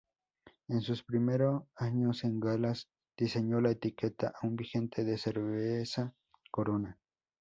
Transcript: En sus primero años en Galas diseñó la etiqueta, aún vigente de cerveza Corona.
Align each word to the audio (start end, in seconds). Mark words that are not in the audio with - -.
En 0.67 0.81
sus 0.81 1.03
primero 1.03 1.67
años 1.75 2.23
en 2.23 2.39
Galas 2.39 2.87
diseñó 3.15 3.61
la 3.61 3.69
etiqueta, 3.69 4.33
aún 4.41 4.55
vigente 4.55 5.03
de 5.03 5.15
cerveza 5.19 6.15
Corona. 6.49 6.97